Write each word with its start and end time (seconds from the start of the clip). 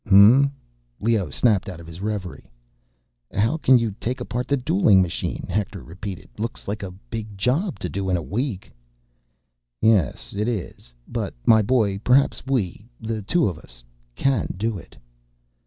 "Hm 0.07 0.15
m 0.15 0.43
m?" 0.45 0.51
Leoh 0.99 1.29
snapped 1.29 1.69
out 1.69 1.79
of 1.79 1.85
his 1.85 2.01
reverie. 2.01 2.49
"How 3.31 3.57
can 3.57 3.77
you 3.77 3.93
take 3.99 4.19
apart 4.19 4.47
the 4.47 4.57
dueling 4.57 4.99
machine?" 4.99 5.45
Hector 5.47 5.83
repeated. 5.83 6.27
"Looks 6.39 6.67
like 6.67 6.81
a 6.81 6.89
big 6.89 7.37
job 7.37 7.77
to 7.81 7.87
do 7.87 8.09
in 8.09 8.17
a 8.17 8.21
week." 8.23 8.71
"Yes, 9.79 10.33
it 10.35 10.47
is. 10.47 10.91
But, 11.07 11.35
my 11.45 11.61
boy, 11.61 11.99
perhaps 11.99 12.43
we... 12.47 12.89
the 12.99 13.21
two 13.21 13.47
of 13.47 13.59
us... 13.59 13.83
can 14.15 14.55
do 14.57 14.75
it." 14.79 14.97